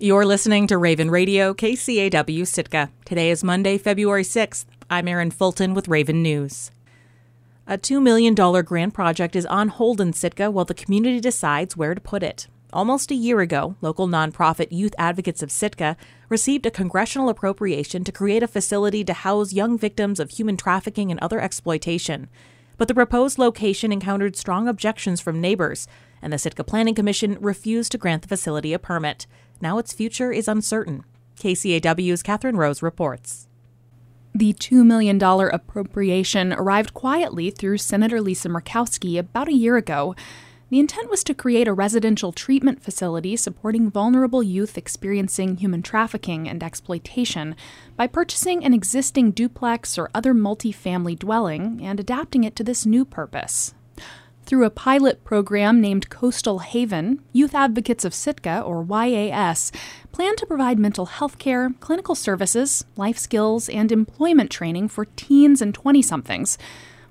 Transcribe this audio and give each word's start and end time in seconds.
You're 0.00 0.26
listening 0.26 0.66
to 0.66 0.76
Raven 0.76 1.08
Radio, 1.08 1.54
KCAW 1.54 2.48
Sitka. 2.48 2.90
Today 3.04 3.30
is 3.30 3.44
Monday, 3.44 3.78
February 3.78 4.24
6th. 4.24 4.64
I'm 4.90 5.06
Erin 5.06 5.30
Fulton 5.30 5.72
with 5.72 5.86
Raven 5.86 6.20
News. 6.20 6.72
A 7.68 7.78
$2 7.78 8.02
million 8.02 8.34
grant 8.34 8.92
project 8.92 9.36
is 9.36 9.46
on 9.46 9.68
hold 9.68 10.00
in 10.00 10.12
Sitka 10.12 10.50
while 10.50 10.64
the 10.64 10.74
community 10.74 11.20
decides 11.20 11.76
where 11.76 11.94
to 11.94 12.00
put 12.00 12.24
it. 12.24 12.48
Almost 12.72 13.12
a 13.12 13.14
year 13.14 13.38
ago, 13.38 13.76
local 13.80 14.08
nonprofit 14.08 14.66
Youth 14.72 14.96
Advocates 14.98 15.44
of 15.44 15.52
Sitka 15.52 15.96
received 16.28 16.66
a 16.66 16.72
congressional 16.72 17.28
appropriation 17.28 18.02
to 18.02 18.10
create 18.10 18.42
a 18.42 18.48
facility 18.48 19.04
to 19.04 19.12
house 19.12 19.52
young 19.52 19.78
victims 19.78 20.18
of 20.18 20.30
human 20.30 20.56
trafficking 20.56 21.12
and 21.12 21.20
other 21.20 21.40
exploitation. 21.40 22.28
But 22.76 22.88
the 22.88 22.94
proposed 22.94 23.38
location 23.38 23.92
encountered 23.92 24.34
strong 24.34 24.66
objections 24.66 25.20
from 25.20 25.40
neighbors, 25.40 25.86
and 26.20 26.32
the 26.32 26.38
Sitka 26.38 26.64
Planning 26.64 26.96
Commission 26.96 27.38
refused 27.40 27.92
to 27.92 27.98
grant 27.98 28.22
the 28.22 28.28
facility 28.28 28.72
a 28.72 28.80
permit. 28.80 29.28
Now 29.60 29.78
its 29.78 29.92
future 29.92 30.32
is 30.32 30.48
uncertain. 30.48 31.04
KCAW's 31.36 32.22
Catherine 32.22 32.56
Rose 32.56 32.82
reports. 32.82 33.48
The 34.34 34.52
$2 34.52 34.84
million 34.84 35.22
appropriation 35.22 36.52
arrived 36.52 36.92
quietly 36.92 37.50
through 37.50 37.78
Senator 37.78 38.20
Lisa 38.20 38.48
Murkowski 38.48 39.18
about 39.18 39.48
a 39.48 39.52
year 39.52 39.76
ago. 39.76 40.16
The 40.70 40.80
intent 40.80 41.08
was 41.08 41.22
to 41.24 41.34
create 41.34 41.68
a 41.68 41.72
residential 41.72 42.32
treatment 42.32 42.82
facility 42.82 43.36
supporting 43.36 43.92
vulnerable 43.92 44.42
youth 44.42 44.76
experiencing 44.76 45.58
human 45.58 45.82
trafficking 45.82 46.48
and 46.48 46.64
exploitation 46.64 47.54
by 47.96 48.08
purchasing 48.08 48.64
an 48.64 48.74
existing 48.74 49.30
duplex 49.30 49.96
or 49.96 50.10
other 50.12 50.34
multifamily 50.34 51.16
dwelling 51.16 51.80
and 51.80 52.00
adapting 52.00 52.42
it 52.42 52.56
to 52.56 52.64
this 52.64 52.84
new 52.84 53.04
purpose. 53.04 53.72
Through 54.46 54.66
a 54.66 54.70
pilot 54.70 55.24
program 55.24 55.80
named 55.80 56.10
Coastal 56.10 56.58
Haven, 56.58 57.22
Youth 57.32 57.54
Advocates 57.54 58.04
of 58.04 58.12
Sitka, 58.12 58.60
or 58.60 58.84
YAS, 58.84 59.72
plan 60.12 60.36
to 60.36 60.44
provide 60.44 60.78
mental 60.78 61.06
health 61.06 61.38
care, 61.38 61.70
clinical 61.80 62.14
services, 62.14 62.84
life 62.94 63.16
skills, 63.16 63.70
and 63.70 63.90
employment 63.90 64.50
training 64.50 64.88
for 64.88 65.06
teens 65.16 65.62
and 65.62 65.74
20 65.74 66.02
somethings. 66.02 66.58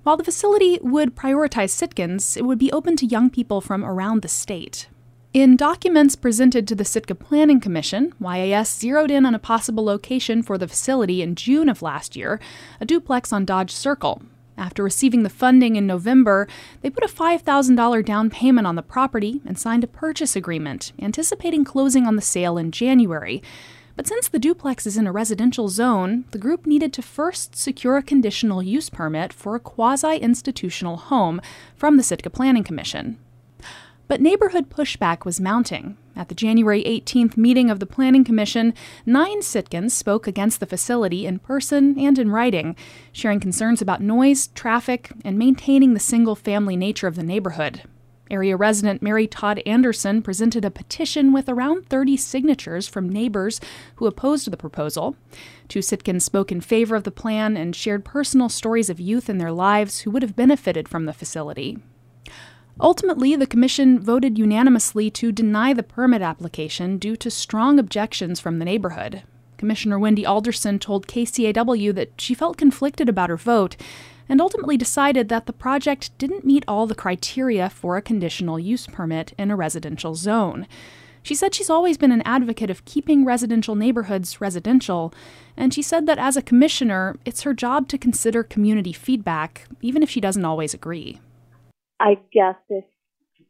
While 0.03 0.17
the 0.17 0.23
facility 0.23 0.77
would 0.83 1.15
prioritize 1.15 1.71
Sitkans, 1.71 2.37
it 2.37 2.45
would 2.45 2.59
be 2.59 2.71
open 2.71 2.95
to 2.97 3.05
young 3.07 3.31
people 3.31 3.61
from 3.61 3.83
around 3.83 4.21
the 4.21 4.27
state. 4.27 4.87
In 5.33 5.57
documents 5.57 6.15
presented 6.15 6.67
to 6.67 6.75
the 6.75 6.85
Sitka 6.85 7.15
Planning 7.15 7.59
Commission, 7.59 8.13
YAS 8.21 8.71
zeroed 8.77 9.09
in 9.09 9.25
on 9.25 9.33
a 9.33 9.39
possible 9.39 9.83
location 9.83 10.43
for 10.43 10.59
the 10.59 10.67
facility 10.67 11.23
in 11.23 11.33
June 11.33 11.67
of 11.67 11.81
last 11.81 12.15
year, 12.15 12.39
a 12.79 12.85
duplex 12.85 13.33
on 13.33 13.43
Dodge 13.43 13.71
Circle, 13.71 14.21
after 14.57 14.83
receiving 14.83 15.23
the 15.23 15.29
funding 15.29 15.75
in 15.75 15.87
November, 15.87 16.47
they 16.81 16.89
put 16.89 17.03
a 17.03 17.07
$5,000 17.07 18.05
down 18.05 18.29
payment 18.29 18.67
on 18.67 18.75
the 18.75 18.81
property 18.81 19.41
and 19.45 19.57
signed 19.57 19.83
a 19.83 19.87
purchase 19.87 20.35
agreement, 20.35 20.91
anticipating 20.99 21.63
closing 21.63 22.05
on 22.05 22.15
the 22.15 22.21
sale 22.21 22.57
in 22.57 22.71
January. 22.71 23.41
But 23.95 24.07
since 24.07 24.27
the 24.27 24.39
duplex 24.39 24.87
is 24.87 24.97
in 24.97 25.05
a 25.05 25.11
residential 25.11 25.69
zone, 25.69 26.25
the 26.31 26.39
group 26.39 26.65
needed 26.65 26.93
to 26.93 27.01
first 27.01 27.55
secure 27.55 27.97
a 27.97 28.03
conditional 28.03 28.63
use 28.63 28.89
permit 28.89 29.31
for 29.31 29.55
a 29.55 29.59
quasi 29.59 30.17
institutional 30.17 30.97
home 30.97 31.41
from 31.75 31.97
the 31.97 32.03
Sitka 32.03 32.29
Planning 32.29 32.63
Commission. 32.63 33.19
But 34.07 34.21
neighborhood 34.21 34.69
pushback 34.69 35.25
was 35.25 35.39
mounting. 35.39 35.97
At 36.15 36.29
the 36.29 36.35
January 36.35 36.83
18th 36.83 37.37
meeting 37.37 37.71
of 37.71 37.79
the 37.79 37.87
Planning 37.87 38.23
Commission, 38.23 38.73
nine 39.05 39.41
Sitkans 39.41 39.91
spoke 39.91 40.27
against 40.27 40.59
the 40.59 40.67
facility 40.67 41.25
in 41.25 41.39
person 41.39 41.97
and 41.97 42.19
in 42.19 42.29
writing, 42.29 42.75
sharing 43.11 43.39
concerns 43.39 43.81
about 43.81 44.01
noise, 44.01 44.47
traffic, 44.47 45.11
and 45.25 45.39
maintaining 45.39 45.93
the 45.93 45.99
single 45.99 46.35
family 46.35 46.75
nature 46.75 47.07
of 47.07 47.15
the 47.15 47.23
neighborhood. 47.23 47.81
Area 48.29 48.55
resident 48.55 49.01
Mary 49.01 49.27
Todd 49.27 49.61
Anderson 49.65 50.21
presented 50.21 50.63
a 50.63 50.71
petition 50.71 51.33
with 51.33 51.49
around 51.49 51.89
30 51.89 52.15
signatures 52.17 52.87
from 52.87 53.09
neighbors 53.09 53.59
who 53.95 54.05
opposed 54.05 54.49
the 54.49 54.57
proposal. 54.57 55.15
Two 55.67 55.79
Sitkans 55.79 56.21
spoke 56.21 56.51
in 56.51 56.61
favor 56.61 56.95
of 56.95 57.03
the 57.03 57.11
plan 57.11 57.57
and 57.57 57.75
shared 57.75 58.05
personal 58.05 58.49
stories 58.49 58.89
of 58.89 58.99
youth 58.99 59.29
in 59.29 59.39
their 59.39 59.51
lives 59.51 60.01
who 60.01 60.11
would 60.11 60.23
have 60.23 60.35
benefited 60.35 60.87
from 60.87 61.05
the 61.05 61.13
facility. 61.13 61.79
Ultimately, 62.79 63.35
the 63.35 63.45
Commission 63.45 63.99
voted 63.99 64.37
unanimously 64.37 65.11
to 65.11 65.31
deny 65.31 65.73
the 65.73 65.83
permit 65.83 66.21
application 66.21 66.97
due 66.97 67.15
to 67.17 67.29
strong 67.29 67.77
objections 67.77 68.39
from 68.39 68.59
the 68.59 68.65
neighborhood. 68.65 69.23
Commissioner 69.57 69.99
Wendy 69.99 70.25
Alderson 70.25 70.79
told 70.79 71.07
KCAW 71.07 71.93
that 71.95 72.19
she 72.19 72.33
felt 72.33 72.57
conflicted 72.57 73.07
about 73.07 73.29
her 73.29 73.37
vote 73.37 73.77
and 74.27 74.41
ultimately 74.41 74.75
decided 74.75 75.29
that 75.29 75.45
the 75.45 75.53
project 75.53 76.11
didn't 76.17 76.45
meet 76.45 76.65
all 76.67 76.87
the 76.87 76.95
criteria 76.95 77.69
for 77.69 77.95
a 77.95 78.01
conditional 78.01 78.59
use 78.59 78.87
permit 78.87 79.33
in 79.37 79.51
a 79.51 79.55
residential 79.55 80.15
zone. 80.15 80.67
She 81.21 81.35
said 81.35 81.55
she's 81.55 81.69
always 81.69 81.97
been 81.97 82.11
an 82.11 82.23
advocate 82.23 82.69
of 82.69 82.83
keeping 82.83 83.23
residential 83.23 83.75
neighborhoods 83.75 84.41
residential, 84.41 85.13
and 85.55 85.73
she 85.73 85.81
said 85.81 86.05
that 86.07 86.19
as 86.19 86.35
a 86.35 86.41
commissioner, 86.41 87.15
it's 87.23 87.43
her 87.43 87.53
job 87.53 87.87
to 87.89 87.97
consider 87.97 88.43
community 88.43 88.91
feedback, 88.91 89.67
even 89.81 90.03
if 90.03 90.09
she 90.09 90.19
doesn't 90.19 90.43
always 90.43 90.73
agree. 90.73 91.21
I 91.99 92.15
guess 92.31 92.55
this 92.69 92.83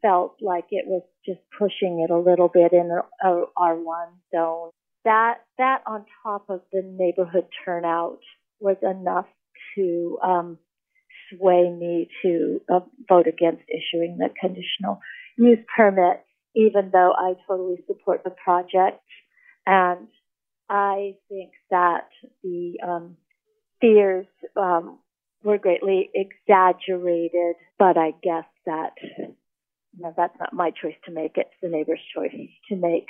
felt 0.02 0.36
like 0.42 0.66
it 0.70 0.84
was 0.86 1.02
just 1.24 1.40
pushing 1.58 2.04
it 2.06 2.12
a 2.12 2.18
little 2.18 2.48
bit 2.48 2.72
in 2.72 2.90
our 3.24 3.46
R1 3.56 4.08
zone. 4.34 4.70
That 5.04 5.38
that 5.58 5.82
on 5.86 6.04
top 6.22 6.48
of 6.48 6.60
the 6.72 6.82
neighborhood 6.84 7.46
turnout 7.64 8.20
was 8.60 8.76
enough 8.82 9.26
to 9.76 10.18
um, 10.22 10.58
sway 11.30 11.70
me 11.70 12.08
to 12.22 12.60
uh, 12.72 12.80
vote 13.08 13.26
against 13.26 13.62
issuing 13.68 14.18
the 14.18 14.28
conditional 14.40 15.00
use 15.36 15.58
permit, 15.76 16.24
even 16.54 16.90
though 16.92 17.12
I 17.16 17.34
totally 17.46 17.82
support 17.86 18.22
the 18.24 18.30
project. 18.30 19.00
And 19.66 20.08
I 20.68 21.14
think 21.28 21.52
that 21.70 22.08
the 22.42 22.74
um, 22.86 23.16
fears 23.80 24.26
um, 24.56 24.98
were 25.44 25.58
greatly 25.58 26.10
exaggerated, 26.14 27.56
but 27.78 27.96
I 27.96 28.12
guess 28.22 28.46
that 28.66 28.92
you 29.96 30.02
know, 30.02 30.12
that's 30.16 30.36
not 30.40 30.52
my 30.52 30.70
choice 30.70 30.96
to 31.04 31.12
make. 31.12 31.32
It's 31.36 31.50
the 31.62 31.68
neighbor's 31.68 32.00
choice 32.14 32.32
to 32.68 32.76
make 32.76 33.06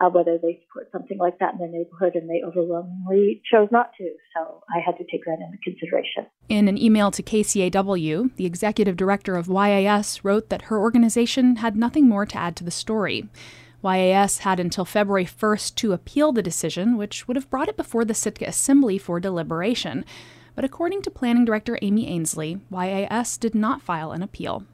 uh, 0.00 0.08
whether 0.08 0.38
they 0.38 0.60
support 0.62 0.88
something 0.92 1.18
like 1.18 1.38
that 1.40 1.54
in 1.54 1.58
their 1.58 1.68
neighborhood, 1.68 2.14
and 2.14 2.30
they 2.30 2.42
overwhelmingly 2.46 3.42
chose 3.50 3.68
not 3.72 3.90
to. 3.98 4.10
So 4.34 4.62
I 4.72 4.80
had 4.84 4.96
to 4.98 5.04
take 5.10 5.24
that 5.24 5.38
into 5.40 5.58
consideration. 5.64 6.26
In 6.48 6.68
an 6.68 6.78
email 6.78 7.10
to 7.10 7.22
KCAW, 7.22 8.34
the 8.36 8.46
executive 8.46 8.96
director 8.96 9.36
of 9.36 9.48
YAS 9.48 10.24
wrote 10.24 10.50
that 10.50 10.62
her 10.62 10.78
organization 10.78 11.56
had 11.56 11.76
nothing 11.76 12.08
more 12.08 12.26
to 12.26 12.36
add 12.36 12.54
to 12.56 12.64
the 12.64 12.70
story. 12.70 13.28
YAS 13.82 14.38
had 14.38 14.58
until 14.60 14.84
February 14.84 15.24
1st 15.24 15.74
to 15.76 15.92
appeal 15.92 16.32
the 16.32 16.42
decision, 16.42 16.96
which 16.96 17.26
would 17.26 17.36
have 17.36 17.50
brought 17.50 17.68
it 17.68 17.76
before 17.76 18.04
the 18.04 18.14
Sitka 18.14 18.46
Assembly 18.46 18.98
for 18.98 19.20
deliberation. 19.20 20.04
But 20.58 20.64
according 20.64 21.02
to 21.02 21.10
Planning 21.12 21.44
Director 21.44 21.78
Amy 21.82 22.08
Ainslie, 22.08 22.58
YAS 22.68 23.38
did 23.38 23.54
not 23.54 23.80
file 23.80 24.10
an 24.10 24.24
appeal. 24.24 24.64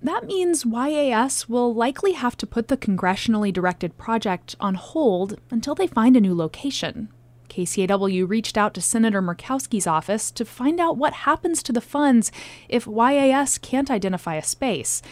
That 0.00 0.24
means 0.24 0.64
YAS 0.64 1.50
will 1.50 1.74
likely 1.74 2.12
have 2.12 2.34
to 2.38 2.46
put 2.46 2.68
the 2.68 2.78
congressionally 2.78 3.52
directed 3.52 3.98
project 3.98 4.56
on 4.58 4.74
hold 4.74 5.38
until 5.50 5.74
they 5.74 5.86
find 5.86 6.16
a 6.16 6.20
new 6.22 6.34
location. 6.34 7.10
KCAW 7.50 8.26
reached 8.26 8.56
out 8.56 8.72
to 8.72 8.80
Senator 8.80 9.20
Murkowski's 9.20 9.86
office 9.86 10.30
to 10.30 10.46
find 10.46 10.80
out 10.80 10.96
what 10.96 11.12
happens 11.12 11.62
to 11.64 11.74
the 11.74 11.82
funds 11.82 12.32
if 12.66 12.86
YAS 12.86 13.58
can't 13.58 13.90
identify 13.90 14.36
a 14.36 14.42
space. 14.42 15.02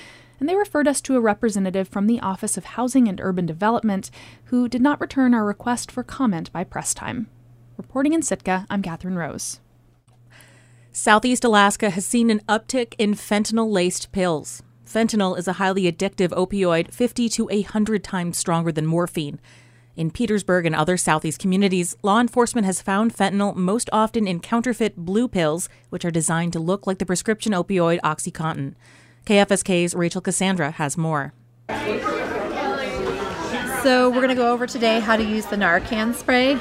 And 0.41 0.49
they 0.49 0.57
referred 0.57 0.89
us 0.89 1.03
to 1.03 1.17
a 1.17 1.21
representative 1.21 1.89
from 1.89 2.07
the 2.07 2.21
Office 2.21 2.57
of 2.57 2.65
Housing 2.65 3.07
and 3.07 3.21
Urban 3.21 3.45
Development 3.45 4.11
who 4.45 4.67
did 4.67 4.81
not 4.81 4.99
return 4.99 5.35
our 5.35 5.45
request 5.45 5.91
for 5.93 6.03
comment 6.03 6.51
by 6.53 6.65
press 6.65 6.95
time. 6.95 7.29
Reporting 7.77 8.15
in 8.15 8.23
Sitka, 8.23 8.67
I'm 8.71 8.81
Catherine 8.81 9.17
Rose. 9.17 9.61
Southeast 10.95 11.43
Alaska 11.43 11.89
has 11.89 12.05
seen 12.05 12.29
an 12.29 12.41
uptick 12.41 12.95
in 12.99 13.15
fentanyl 13.15 13.73
laced 13.73 14.13
pills. 14.13 14.63
Fentanyl 14.87 15.39
is 15.39 15.49
a 15.49 15.55
highly 15.55 15.91
addictive 15.91 16.29
opioid, 16.33 16.93
50 16.93 17.31
to 17.31 17.47
100 17.47 18.05
times 18.05 18.37
stronger 18.37 18.71
than 18.71 18.85
morphine. 18.85 19.41
In 19.97 20.11
Petersburg 20.11 20.67
and 20.67 20.75
other 20.75 20.99
Southeast 20.99 21.39
communities, 21.39 21.97
law 22.03 22.21
enforcement 22.21 22.67
has 22.67 22.83
found 22.83 23.17
fentanyl 23.17 23.57
most 23.57 23.89
often 23.91 24.29
in 24.29 24.39
counterfeit 24.39 24.95
blue 24.99 25.29
pills, 25.29 25.71
which 25.89 26.05
are 26.05 26.11
designed 26.11 26.53
to 26.53 26.61
look 26.61 26.87
like 26.87 26.99
the 26.99 27.07
prescription 27.07 27.53
opioid 27.53 27.99
Oxycontin. 28.03 28.75
KFSK's 29.25 29.95
Rachel 29.95 30.21
Cassandra 30.21 30.73
has 30.73 30.99
more. 30.99 31.33
So, 33.83 34.09
we're 34.11 34.17
going 34.17 34.29
to 34.29 34.37
go 34.37 34.53
over 34.53 34.69
today 34.69 35.01
how 35.01 35.17
to 35.17 35.25
use 35.25 35.47
the 35.47 35.57
Narcan 35.57 36.15
spray. 36.15 36.55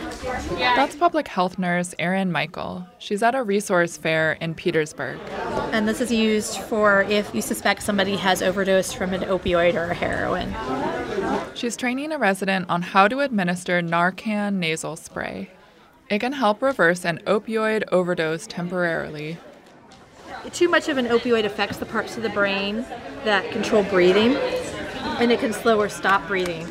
That's 0.57 0.95
public 0.95 1.27
health 1.27 1.59
nurse 1.59 1.93
Erin 1.99 2.31
Michael. 2.31 2.87
She's 2.97 3.21
at 3.21 3.35
a 3.35 3.43
resource 3.43 3.95
fair 3.95 4.33
in 4.41 4.55
Petersburg. 4.55 5.19
And 5.71 5.87
this 5.87 6.01
is 6.01 6.11
used 6.11 6.57
for 6.61 7.03
if 7.03 7.33
you 7.35 7.43
suspect 7.43 7.83
somebody 7.83 8.15
has 8.15 8.41
overdosed 8.41 8.95
from 8.95 9.13
an 9.13 9.21
opioid 9.21 9.75
or 9.75 9.91
a 9.91 9.93
heroin. 9.93 10.51
She's 11.53 11.77
training 11.77 12.11
a 12.11 12.17
resident 12.17 12.67
on 12.69 12.81
how 12.81 13.07
to 13.07 13.19
administer 13.19 13.83
Narcan 13.83 14.55
nasal 14.55 14.95
spray. 14.95 15.51
It 16.09 16.19
can 16.19 16.33
help 16.33 16.59
reverse 16.63 17.05
an 17.05 17.19
opioid 17.27 17.83
overdose 17.91 18.47
temporarily. 18.47 19.37
Too 20.53 20.69
much 20.69 20.89
of 20.89 20.97
an 20.97 21.05
opioid 21.05 21.45
affects 21.45 21.77
the 21.77 21.85
parts 21.85 22.17
of 22.17 22.23
the 22.23 22.29
brain 22.29 22.77
that 23.25 23.51
control 23.51 23.83
breathing, 23.83 24.35
and 25.19 25.31
it 25.31 25.39
can 25.39 25.53
slow 25.53 25.79
or 25.79 25.87
stop 25.87 26.27
breathing. 26.27 26.67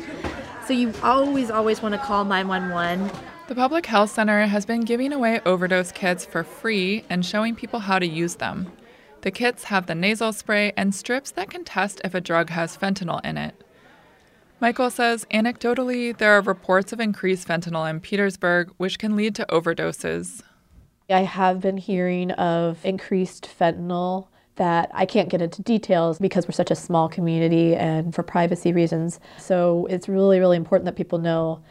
So 0.65 0.73
you 0.73 0.93
always, 1.01 1.49
always 1.49 1.81
want 1.81 1.95
to 1.95 1.99
call 1.99 2.23
911. 2.23 3.11
The 3.47 3.55
Public 3.55 3.85
Health 3.87 4.11
Center 4.11 4.45
has 4.45 4.65
been 4.65 4.81
giving 4.81 5.11
away 5.11 5.41
overdose 5.45 5.91
kits 5.91 6.23
for 6.23 6.43
free 6.43 7.03
and 7.09 7.25
showing 7.25 7.55
people 7.55 7.79
how 7.79 7.99
to 7.99 8.07
use 8.07 8.35
them. 8.35 8.71
The 9.21 9.31
kits 9.31 9.65
have 9.65 9.87
the 9.87 9.95
nasal 9.95 10.33
spray 10.33 10.71
and 10.77 10.93
strips 10.93 11.31
that 11.31 11.49
can 11.49 11.63
test 11.63 11.99
if 12.03 12.13
a 12.13 12.21
drug 12.21 12.51
has 12.51 12.77
fentanyl 12.77 13.23
in 13.25 13.37
it. 13.37 13.55
Michael 14.59 14.91
says 14.91 15.25
anecdotally, 15.31 16.15
there 16.15 16.33
are 16.33 16.41
reports 16.41 16.93
of 16.93 16.99
increased 16.99 17.47
fentanyl 17.47 17.89
in 17.89 17.99
Petersburg, 17.99 18.71
which 18.77 18.99
can 18.99 19.15
lead 19.15 19.33
to 19.35 19.45
overdoses. 19.47 20.43
I 21.09 21.21
have 21.21 21.59
been 21.59 21.77
hearing 21.77 22.31
of 22.31 22.85
increased 22.85 23.49
fentanyl 23.59 24.27
that 24.55 24.91
I 24.93 25.05
can't 25.05 25.29
get 25.29 25.41
into 25.41 25.61
details 25.61 26.19
because 26.19 26.47
we're 26.47 26.51
such 26.51 26.71
a 26.71 26.75
small 26.75 27.07
community 27.07 27.75
and 27.75 28.13
for 28.13 28.23
privacy 28.23 28.73
reasons. 28.73 29.19
So 29.37 29.87
it's 29.89 30.09
really, 30.09 30.39
really 30.39 30.57
important 30.57 30.85
that 30.85 30.95
people 30.95 31.19
know 31.19 31.61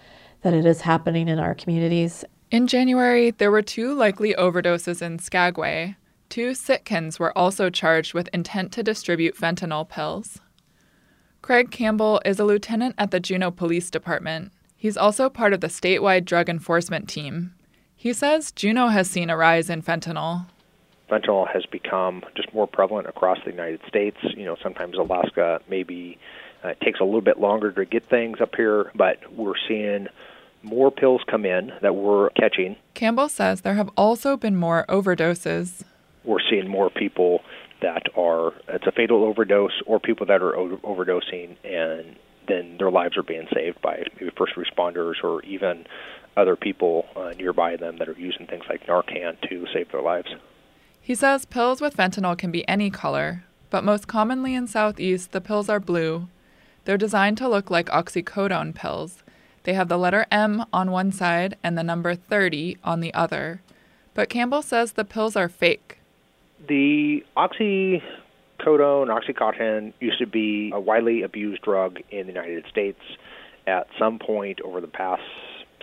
that 0.43 0.55
it 0.55 0.65
is 0.65 0.81
happening 0.81 1.29
in 1.29 1.39
our 1.39 1.55
communities. 1.55 2.25
In 2.51 2.67
January, 2.67 3.31
there 3.31 3.51
were 3.51 3.63
two 3.63 3.95
likely 3.95 4.35
overdoses 4.35 5.03
in 5.03 5.19
Skagway. 5.19 5.97
Two 6.29 6.51
Sitkans 6.51 7.19
were 7.19 7.37
also 7.37 7.71
charged 7.71 8.15
with 8.15 8.29
intent 8.33 8.73
to 8.73 8.83
distribute 8.83 9.37
fentanyl 9.37 9.89
pills. 9.89 10.41
Craig 11.43 11.71
Campbell 11.71 12.21
is 12.25 12.39
a 12.39 12.45
lieutenant 12.45 12.95
at 12.99 13.11
the 13.11 13.21
Juneau 13.21 13.51
Police 13.51 13.91
Department. 13.91 14.53
He's 14.77 14.97
also 14.97 15.29
part 15.29 15.53
of 15.53 15.61
the 15.61 15.67
statewide 15.67 16.25
drug 16.25 16.49
enforcement 16.49 17.09
team. 17.09 17.55
He 17.95 18.13
says 18.13 18.53
Juneau 18.53 18.89
has 18.89 19.11
seen 19.11 19.29
a 19.29 19.37
rise 19.37 19.69
in 19.69 19.83
fentanyl. 19.83 20.47
Fentanyl 21.11 21.47
has 21.53 21.67
become 21.67 22.23
just 22.37 22.53
more 22.55 22.67
prevalent 22.67 23.09
across 23.09 23.39
the 23.45 23.51
United 23.51 23.81
States. 23.89 24.17
You 24.37 24.45
know, 24.45 24.57
sometimes 24.63 24.97
Alaska 24.97 25.61
maybe 25.69 26.19
uh, 26.63 26.75
takes 26.83 27.01
a 27.01 27.05
little 27.05 27.21
bit 27.21 27.41
longer 27.41 27.73
to 27.73 27.85
get 27.85 28.09
things 28.09 28.41
up 28.41 28.55
here, 28.55 28.91
but 28.95 29.19
we're 29.33 29.55
seeing 29.69 30.07
more 30.63 30.91
pills 30.91 31.23
come 31.27 31.45
in 31.45 31.73
that 31.83 31.95
we're 31.97 32.31
catching. 32.31 32.77
Campbell 32.95 33.29
says 33.29 33.63
there 33.63 33.75
have 33.75 33.91
also 33.97 34.37
been 34.37 34.57
more 34.57 34.85
overdoses. 34.89 35.83
We're 36.25 36.43
seeing 36.51 36.69
more 36.69 36.91
people 36.91 37.41
that 37.81 38.03
are 38.17 38.53
it's 38.69 38.87
a 38.87 38.93
fatal 38.93 39.25
overdose 39.25 39.83
or 39.87 39.99
people 39.99 40.27
that 40.27 40.43
are 40.43 40.55
o- 40.55 40.77
overdosing 40.79 41.57
and 41.65 42.17
then 42.47 42.77
their 42.79 42.91
lives 42.91 43.17
are 43.17 43.23
being 43.23 43.47
saved 43.55 43.81
by 43.81 44.05
maybe 44.19 44.31
first 44.37 44.53
responders 44.55 45.15
or 45.23 45.43
even 45.45 45.87
other 46.37 46.57
people 46.57 47.07
uh, 47.17 47.31
nearby 47.39 47.77
them 47.77 47.97
that 47.99 48.09
are 48.09 48.19
using 48.19 48.47
things 48.47 48.65
like 48.69 48.87
Narcan 48.87 49.41
to 49.49 49.67
save 49.73 49.91
their 49.93 50.03
lives. 50.03 50.29
He 51.11 51.17
says 51.17 51.45
pills 51.45 51.81
with 51.81 51.97
fentanyl 51.97 52.39
can 52.39 52.53
be 52.53 52.69
any 52.69 52.89
color, 52.89 53.43
but 53.69 53.83
most 53.83 54.07
commonly 54.07 54.55
in 54.55 54.69
Southeast, 54.69 55.33
the 55.33 55.41
pills 55.41 55.69
are 55.69 55.81
blue. 55.81 56.29
They're 56.85 56.97
designed 56.97 57.37
to 57.39 57.49
look 57.49 57.69
like 57.69 57.87
oxycodone 57.87 58.77
pills. 58.77 59.25
They 59.65 59.75
have 59.75 59.89
the 59.89 59.99
letter 59.99 60.25
M 60.31 60.65
on 60.73 60.93
one 60.93 61.11
side 61.11 61.57
and 61.65 61.77
the 61.77 61.83
number 61.83 62.15
30 62.15 62.79
on 62.85 63.01
the 63.01 63.13
other. 63.13 63.61
But 64.15 64.29
Campbell 64.29 64.63
says 64.63 64.93
the 64.93 65.05
pills 65.05 65.35
are 65.35 65.49
fake. 65.49 65.99
The 66.69 67.25
oxycodone, 67.37 68.03
Oxycontin, 69.09 69.93
used 69.99 70.21
to 70.21 70.29
be 70.29 70.71
a 70.73 70.79
widely 70.79 71.23
abused 71.23 71.63
drug 71.63 71.99
in 72.13 72.29
the 72.29 72.33
United 72.33 72.67
States. 72.71 73.01
At 73.67 73.89
some 73.99 74.21
point 74.21 74.61
over 74.61 74.81
the 74.81 74.87
past 74.87 75.23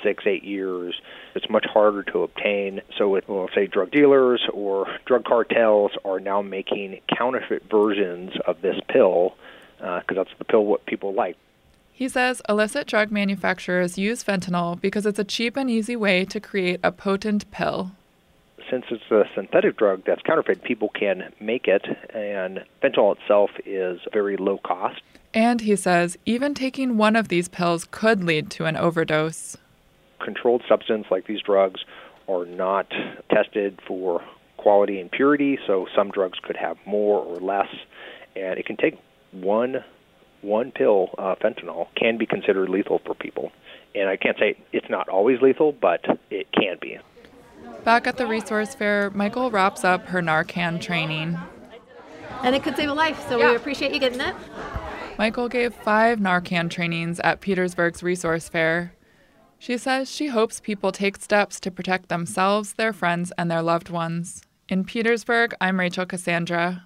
six, 0.04 0.26
eight 0.26 0.44
years, 0.44 1.00
it's 1.36 1.50
much 1.50 1.66
harder 1.66 2.04
to 2.04 2.24
obtain. 2.24 2.82
So, 2.98 3.16
it, 3.16 3.28
well, 3.28 3.50
say 3.54 3.68
drug 3.68 3.92
dealers 3.92 4.48
or 4.54 4.88
drug 5.06 5.26
cartels 5.26 5.92
are 6.06 6.20
now 6.20 6.42
making 6.42 7.00
counterfeit 7.16 7.64
versions 7.70 8.32
of 8.46 8.62
this 8.62 8.78
pill 8.90 9.36
because 9.78 10.04
uh, 10.10 10.14
that's 10.14 10.32
the 10.40 10.46
pill 10.46 10.66
what 10.66 10.86
people 10.86 11.14
like. 11.14 11.38
He 11.92 12.10
says 12.10 12.42
illicit 12.48 12.88
drug 12.88 13.12
manufacturers 13.12 13.98
use 13.98 14.24
fentanyl 14.24 14.80
because 14.80 15.06
it's 15.06 15.20
a 15.20 15.24
cheap 15.24 15.58
and 15.58 15.70
easy 15.70 15.96
way 15.96 16.26
to 16.26 16.40
create 16.40 16.80
a 16.84 16.92
potent 16.92 17.50
pill 17.52 17.92
since 18.70 18.86
it's 18.90 19.12
a 19.12 19.24
synthetic 19.36 19.78
drug 19.78 20.04
that's 20.06 20.22
counterfeit, 20.22 20.64
people 20.64 20.90
can 20.90 21.32
make 21.40 21.68
it, 21.68 21.86
and 22.14 22.64
fentanyl 22.82 23.16
itself 23.18 23.52
is 23.66 24.00
very 24.12 24.38
low 24.38 24.58
cost. 24.58 25.02
And 25.34 25.62
he 25.62 25.76
says 25.76 26.18
even 26.26 26.54
taking 26.54 26.98
one 26.98 27.16
of 27.16 27.28
these 27.28 27.48
pills 27.48 27.86
could 27.86 28.24
lead 28.24 28.50
to 28.52 28.66
an 28.66 28.76
overdose. 28.76 29.58
Controlled 30.20 30.64
substance 30.68 31.08
like 31.12 31.28
these 31.28 31.42
drugs 31.42 31.82
are 32.28 32.46
not 32.46 32.92
tested 33.30 33.80
for 33.88 34.22
quality 34.58 35.00
and 35.00 35.12
purity, 35.12 35.58
so 35.66 35.88
some 35.96 36.12
drugs 36.12 36.40
could 36.42 36.58
have 36.58 36.78
more 36.86 37.20
or 37.20 37.38
less, 37.38 37.70
and 38.36 38.60
it 38.60 38.66
can 38.66 38.78
take 38.78 38.98
one 39.32 39.84
one 40.42 40.72
pill, 40.72 41.10
uh, 41.18 41.36
fentanyl, 41.36 41.88
can 41.96 42.18
be 42.18 42.26
considered 42.26 42.70
lethal 42.70 43.02
for 43.06 43.16
people. 43.16 43.52
And 43.96 44.08
I 44.08 44.18
can't 44.18 44.38
say 44.38 44.56
it's 44.72 44.90
not 44.90 45.10
always 45.10 45.42
lethal, 45.42 45.72
but 45.72 46.06
it 46.30 46.48
can 46.52 46.78
be. 46.80 47.00
Back 47.84 48.06
at 48.08 48.18
the 48.18 48.28
resource 48.28 48.76
fair, 48.76 49.10
Michael 49.12 49.50
wraps 49.50 49.84
up 49.84 50.06
her 50.08 50.22
Narcan 50.22 50.80
training. 50.80 51.38
And 52.44 52.56
it 52.56 52.64
could 52.64 52.76
save 52.76 52.90
a 52.90 52.94
life, 52.94 53.28
so 53.28 53.38
yeah. 53.38 53.50
we 53.50 53.56
appreciate 53.56 53.94
you 53.94 54.00
getting 54.00 54.22
it. 54.22 54.36
Michael 55.18 55.50
gave 55.50 55.74
five 55.74 56.20
Narcan 56.20 56.70
trainings 56.70 57.20
at 57.22 57.42
Petersburg's 57.42 58.04
resource 58.04 58.48
fair. 58.48 58.94
She 59.60 59.78
says 59.78 60.10
she 60.10 60.28
hopes 60.28 60.60
people 60.60 60.92
take 60.92 61.18
steps 61.18 61.60
to 61.62 61.72
protect 61.72 62.10
themselves, 62.10 62.74
their 62.74 62.94
friends, 62.94 63.32
and 63.38 63.50
their 63.50 63.62
loved 63.62 63.90
ones. 63.90 64.44
In 64.70 64.84
Petersburg, 64.84 65.56
I'm 65.60 65.80
Rachel 65.80 66.06
Cassandra. 66.06 66.86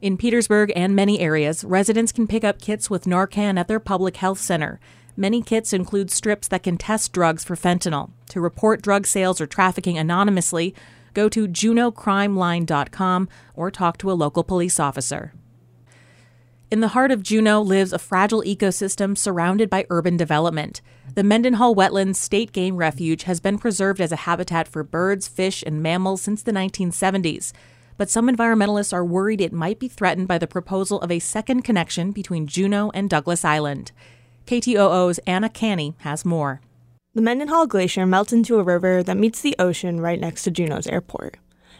In 0.00 0.16
Petersburg 0.16 0.72
and 0.76 0.94
many 0.94 1.18
areas, 1.20 1.64
residents 1.64 2.12
can 2.12 2.26
pick 2.26 2.44
up 2.44 2.60
kits 2.60 2.88
with 2.88 3.04
Narcan 3.04 3.58
at 3.58 3.66
their 3.66 3.80
public 3.80 4.18
health 4.18 4.38
center. 4.38 4.78
Many 5.16 5.42
kits 5.42 5.72
include 5.72 6.10
strips 6.10 6.46
that 6.48 6.62
can 6.62 6.76
test 6.76 7.12
drugs 7.12 7.42
for 7.42 7.56
fentanyl. 7.56 8.10
To 8.28 8.40
report 8.40 8.82
drug 8.82 9.06
sales 9.06 9.40
or 9.40 9.46
trafficking 9.46 9.98
anonymously, 9.98 10.74
go 11.14 11.28
to 11.30 11.48
juneaucrimeline.com 11.48 13.28
or 13.54 13.70
talk 13.72 13.98
to 13.98 14.12
a 14.12 14.14
local 14.14 14.44
police 14.44 14.78
officer. 14.78 15.32
In 16.70 16.80
the 16.80 16.88
heart 16.88 17.10
of 17.10 17.22
Juneau 17.22 17.62
lives 17.62 17.94
a 17.94 17.98
fragile 17.98 18.42
ecosystem 18.42 19.16
surrounded 19.16 19.70
by 19.70 19.86
urban 19.88 20.18
development. 20.18 20.82
The 21.14 21.22
Mendenhall 21.22 21.74
Wetlands 21.74 22.16
State 22.16 22.52
Game 22.52 22.76
Refuge 22.76 23.22
has 23.22 23.40
been 23.40 23.56
preserved 23.56 24.02
as 24.02 24.12
a 24.12 24.16
habitat 24.16 24.68
for 24.68 24.84
birds, 24.84 25.28
fish, 25.28 25.64
and 25.66 25.82
mammals 25.82 26.20
since 26.20 26.42
the 26.42 26.52
1970s. 26.52 27.54
But 27.96 28.10
some 28.10 28.28
environmentalists 28.28 28.92
are 28.92 29.02
worried 29.02 29.40
it 29.40 29.50
might 29.50 29.78
be 29.78 29.88
threatened 29.88 30.28
by 30.28 30.36
the 30.36 30.46
proposal 30.46 31.00
of 31.00 31.10
a 31.10 31.20
second 31.20 31.62
connection 31.62 32.12
between 32.12 32.46
Juneau 32.46 32.90
and 32.92 33.08
Douglas 33.08 33.46
Island. 33.46 33.90
KTOO's 34.46 35.18
Anna 35.20 35.48
Canny 35.48 35.94
has 36.00 36.26
more. 36.26 36.60
The 37.14 37.22
Mendenhall 37.22 37.66
Glacier 37.66 38.04
melts 38.04 38.34
into 38.34 38.58
a 38.58 38.62
river 38.62 39.02
that 39.02 39.16
meets 39.16 39.40
the 39.40 39.56
ocean 39.58 40.02
right 40.02 40.20
next 40.20 40.42
to 40.42 40.50
Juneau's 40.50 40.86
airport. 40.86 41.38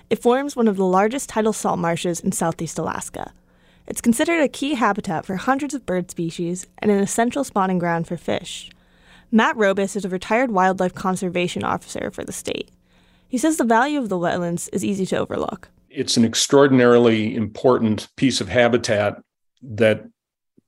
It 0.09 0.23
forms 0.23 0.57
one 0.57 0.67
of 0.67 0.79
the 0.79 0.87
largest 0.87 1.29
tidal 1.29 1.53
salt 1.53 1.79
marshes 1.79 2.21
in 2.21 2.33
southeast 2.33 2.79
Alaska. 2.79 3.35
It's 3.89 4.03
considered 4.03 4.43
a 4.43 4.49
key 4.49 4.75
habitat 4.75 5.25
for 5.25 5.37
hundreds 5.37 5.73
of 5.73 5.87
bird 5.87 6.11
species 6.11 6.67
and 6.77 6.91
an 6.91 6.99
essential 6.99 7.43
spawning 7.43 7.79
ground 7.79 8.07
for 8.07 8.19
fish. 8.19 8.71
Matt 9.33 9.57
Robus 9.57 9.97
is 9.97 10.05
a 10.05 10.11
retired 10.11 10.51
wildlife 10.51 10.95
conservation 10.95 11.65
officer 11.65 12.11
for 12.11 12.23
the 12.23 12.33
state. 12.33 12.71
He 13.29 13.39
says 13.39 13.57
the 13.57 13.65
value 13.65 13.99
of 13.99 14.11
the 14.11 14.19
wetlands 14.19 14.69
is 14.75 14.85
easy 14.85 15.07
to 15.07 15.17
overlook. 15.17 15.71
It's 15.89 16.19
an 16.19 16.27
extraordinarily 16.27 17.35
important 17.35 18.15
piece 18.17 18.43
of 18.43 18.51
habitat 18.51 19.23
that 19.63 20.05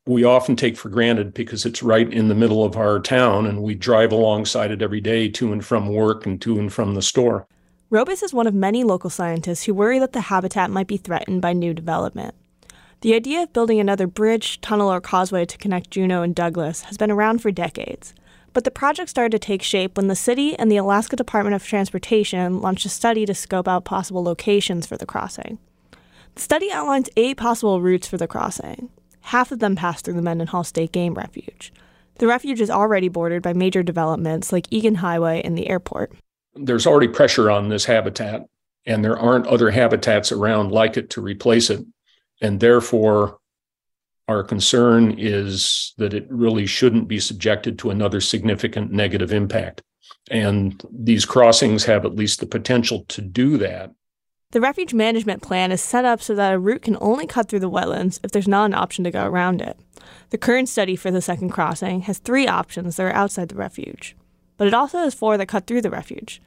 we 0.06 0.24
often 0.24 0.56
take 0.56 0.78
for 0.78 0.88
granted 0.88 1.34
because 1.34 1.66
it's 1.66 1.82
right 1.82 2.10
in 2.10 2.28
the 2.28 2.34
middle 2.34 2.64
of 2.64 2.78
our 2.78 3.00
town 3.00 3.44
and 3.44 3.62
we 3.62 3.74
drive 3.74 4.12
alongside 4.12 4.70
it 4.70 4.80
every 4.80 5.02
day 5.02 5.28
to 5.28 5.52
and 5.52 5.62
from 5.62 5.88
work 5.88 6.24
and 6.24 6.40
to 6.40 6.58
and 6.58 6.72
from 6.72 6.94
the 6.94 7.02
store. 7.02 7.46
Robus 7.90 8.22
is 8.22 8.32
one 8.32 8.46
of 8.46 8.54
many 8.54 8.82
local 8.82 9.10
scientists 9.10 9.64
who 9.64 9.74
worry 9.74 9.98
that 9.98 10.12
the 10.12 10.22
habitat 10.22 10.70
might 10.70 10.86
be 10.86 10.96
threatened 10.96 11.42
by 11.42 11.52
new 11.52 11.74
development. 11.74 12.34
The 13.02 13.14
idea 13.14 13.42
of 13.42 13.54
building 13.54 13.80
another 13.80 14.06
bridge, 14.06 14.60
tunnel, 14.60 14.92
or 14.92 15.00
causeway 15.00 15.46
to 15.46 15.56
connect 15.56 15.90
Juneau 15.90 16.20
and 16.20 16.34
Douglas 16.34 16.82
has 16.82 16.98
been 16.98 17.10
around 17.10 17.40
for 17.40 17.50
decades. 17.50 18.14
But 18.52 18.64
the 18.64 18.70
project 18.70 19.08
started 19.08 19.32
to 19.32 19.38
take 19.38 19.62
shape 19.62 19.96
when 19.96 20.08
the 20.08 20.14
city 20.14 20.54
and 20.58 20.70
the 20.70 20.76
Alaska 20.76 21.16
Department 21.16 21.54
of 21.54 21.64
Transportation 21.64 22.60
launched 22.60 22.84
a 22.84 22.90
study 22.90 23.24
to 23.24 23.32
scope 23.32 23.66
out 23.66 23.86
possible 23.86 24.22
locations 24.22 24.86
for 24.86 24.98
the 24.98 25.06
crossing. 25.06 25.58
The 26.34 26.42
study 26.42 26.70
outlines 26.70 27.08
eight 27.16 27.38
possible 27.38 27.80
routes 27.80 28.06
for 28.06 28.18
the 28.18 28.28
crossing, 28.28 28.90
half 29.22 29.50
of 29.50 29.60
them 29.60 29.76
pass 29.76 30.02
through 30.02 30.14
the 30.14 30.22
Mendenhall 30.22 30.64
State 30.64 30.92
Game 30.92 31.14
Refuge. 31.14 31.72
The 32.16 32.26
refuge 32.26 32.60
is 32.60 32.70
already 32.70 33.08
bordered 33.08 33.42
by 33.42 33.54
major 33.54 33.82
developments 33.82 34.52
like 34.52 34.66
Egan 34.70 34.96
Highway 34.96 35.40
and 35.42 35.56
the 35.56 35.70
airport. 35.70 36.12
There's 36.54 36.86
already 36.86 37.08
pressure 37.08 37.50
on 37.50 37.70
this 37.70 37.86
habitat, 37.86 38.44
and 38.84 39.02
there 39.02 39.18
aren't 39.18 39.46
other 39.46 39.70
habitats 39.70 40.30
around 40.30 40.70
like 40.70 40.98
it 40.98 41.08
to 41.10 41.22
replace 41.22 41.70
it. 41.70 41.86
And 42.40 42.60
therefore, 42.60 43.38
our 44.28 44.42
concern 44.42 45.16
is 45.18 45.92
that 45.98 46.14
it 46.14 46.26
really 46.30 46.66
shouldn't 46.66 47.08
be 47.08 47.20
subjected 47.20 47.78
to 47.80 47.90
another 47.90 48.20
significant 48.20 48.92
negative 48.92 49.32
impact. 49.32 49.82
And 50.30 50.80
these 50.92 51.24
crossings 51.24 51.84
have 51.84 52.04
at 52.04 52.14
least 52.14 52.40
the 52.40 52.46
potential 52.46 53.04
to 53.08 53.20
do 53.20 53.58
that 53.58 53.90
The 54.52 54.60
refuge 54.60 54.92
management 54.94 55.42
plan 55.42 55.70
is 55.70 55.80
set 55.80 56.04
up 56.04 56.20
so 56.20 56.34
that 56.34 56.54
a 56.54 56.58
route 56.58 56.82
can 56.82 56.96
only 57.00 57.26
cut 57.26 57.48
through 57.48 57.60
the 57.60 57.70
wetlands 57.70 58.18
if 58.24 58.32
there's 58.32 58.48
not 58.48 58.66
an 58.66 58.74
option 58.74 59.04
to 59.04 59.10
go 59.10 59.24
around 59.24 59.60
it. 59.60 59.78
The 60.30 60.38
current 60.38 60.68
study 60.68 60.96
for 60.96 61.10
the 61.12 61.22
second 61.22 61.50
crossing 61.50 62.02
has 62.02 62.18
three 62.18 62.48
options 62.48 62.96
that 62.96 63.04
are 63.04 63.12
outside 63.12 63.48
the 63.48 63.54
refuge, 63.54 64.16
but 64.56 64.66
it 64.66 64.74
also 64.74 64.98
has 64.98 65.14
four 65.14 65.36
that 65.36 65.46
cut 65.46 65.66
through 65.66 65.82
the 65.82 65.90
refuge. 65.90 66.42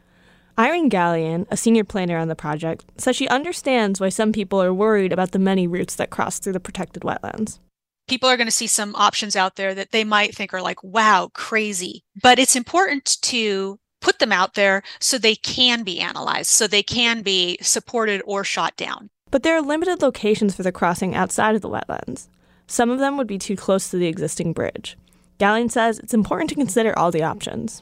Irene 0.58 0.90
Gallion, 0.90 1.48
a 1.50 1.58
senior 1.58 1.84
planner 1.84 2.18
on 2.18 2.28
the 2.28 2.36
project, 2.36 2.86
says 2.98 3.16
she 3.16 3.28
understands 3.28 4.00
why 4.00 4.10
some 4.10 4.32
people 4.32 4.62
are 4.62 4.74
worried 4.74 5.12
about 5.12 5.32
the 5.32 5.40
many 5.40 5.66
routes 5.66 5.96
that 5.96 6.12
cross 6.12 6.38
through 6.38 6.54
the 6.54 6.60
protected 6.60 7.02
wetlands. 7.02 7.60
People 8.08 8.30
are 8.30 8.38
going 8.38 8.48
to 8.48 8.52
see 8.52 8.68
some 8.68 8.96
options 8.96 9.36
out 9.36 9.56
there 9.56 9.74
that 9.74 9.92
they 9.92 10.04
might 10.04 10.36
think 10.36 10.54
are 10.54 10.62
like, 10.62 10.84
wow, 10.84 11.32
crazy. 11.34 12.04
But 12.22 12.38
it's 12.38 12.56
important 12.56 13.18
to 13.24 13.80
put 14.02 14.20
them 14.20 14.32
out 14.32 14.54
there 14.54 14.84
so 15.00 15.18
they 15.18 15.36
can 15.36 15.84
be 15.84 16.00
analyzed, 16.00 16.50
so 16.50 16.68
they 16.68 16.84
can 16.84 17.22
be 17.22 17.58
supported 17.62 18.22
or 18.26 18.44
shot 18.44 18.76
down. 18.76 19.10
But 19.32 19.42
there 19.42 19.56
are 19.56 19.62
limited 19.62 20.02
locations 20.02 20.54
for 20.54 20.62
the 20.62 20.72
crossing 20.72 21.16
outside 21.16 21.56
of 21.56 21.62
the 21.62 21.70
wetlands. 21.70 22.28
Some 22.68 22.92
of 22.92 23.00
them 23.00 23.18
would 23.18 23.28
be 23.28 23.40
too 23.40 23.56
close 23.56 23.90
to 23.90 23.98
the 23.98 24.08
existing 24.08 24.54
bridge. 24.54 24.98
Gallion 25.40 25.72
says 25.72 25.98
it's 25.98 26.14
important 26.14 26.50
to 26.50 26.56
consider 26.56 26.98
all 26.98 27.10
the 27.10 27.24
options. 27.24 27.82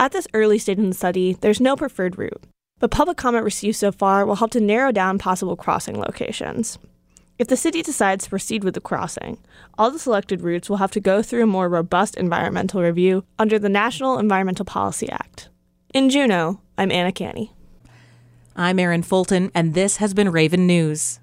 At 0.00 0.12
this 0.12 0.28
early 0.32 0.58
stage 0.58 0.78
in 0.78 0.90
the 0.90 0.94
study, 0.94 1.32
there's 1.40 1.60
no 1.60 1.74
preferred 1.74 2.18
route, 2.18 2.44
but 2.78 2.92
public 2.92 3.16
comment 3.16 3.44
received 3.44 3.74
so 3.76 3.90
far 3.90 4.24
will 4.24 4.36
help 4.36 4.52
to 4.52 4.60
narrow 4.60 4.92
down 4.92 5.18
possible 5.18 5.56
crossing 5.56 5.98
locations. 5.98 6.78
If 7.36 7.48
the 7.48 7.56
city 7.56 7.82
decides 7.82 8.24
to 8.24 8.30
proceed 8.30 8.62
with 8.62 8.74
the 8.74 8.80
crossing, 8.80 9.38
all 9.76 9.90
the 9.90 9.98
selected 9.98 10.40
routes 10.40 10.70
will 10.70 10.76
have 10.76 10.92
to 10.92 11.00
go 11.00 11.20
through 11.20 11.42
a 11.42 11.46
more 11.46 11.68
robust 11.68 12.14
environmental 12.14 12.80
review 12.80 13.24
under 13.40 13.58
the 13.58 13.68
National 13.68 14.18
Environmental 14.18 14.64
Policy 14.64 15.10
Act. 15.10 15.48
In 15.92 16.10
Juneau, 16.10 16.60
I'm 16.76 16.92
Anna 16.92 17.10
Canny. 17.10 17.52
I'm 18.54 18.78
Erin 18.78 19.02
Fulton, 19.02 19.50
and 19.52 19.74
this 19.74 19.96
has 19.96 20.14
been 20.14 20.30
Raven 20.30 20.66
News. 20.66 21.18